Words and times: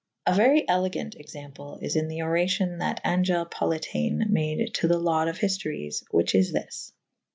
A 0.25 0.33
very 0.33 0.67
elegant 0.67 1.13
example 1.15 1.77
is 1.79 1.95
in 1.95 2.07
the 2.07 2.21
oracion 2.23 2.79
that 2.79 2.99
Angele 3.03 3.45
Politiane 3.45 4.27
made 4.31 4.73
to 4.73 4.87
the 4.87 4.97
laude 4.97 5.27
of 5.27 5.37
hiftories 5.37 6.03
/ 6.07 6.11
whiche 6.11 6.33
is 6.33 6.51
this. 6.51 6.91